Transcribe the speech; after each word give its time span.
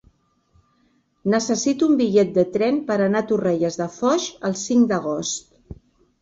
Necessito 1.33 1.89
un 1.95 1.99
bitllet 1.99 2.31
de 2.37 2.45
tren 2.55 2.79
per 2.87 2.97
anar 3.09 3.21
a 3.25 3.27
Torrelles 3.33 3.79
de 3.83 3.89
Foix 3.99 4.27
el 4.51 4.57
cinc 4.63 4.91
d'agost. 4.95 5.79